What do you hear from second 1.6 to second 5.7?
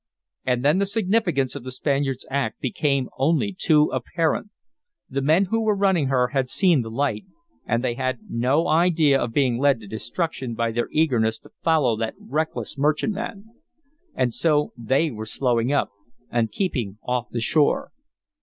the Spaniard's act became only too apparent. The men who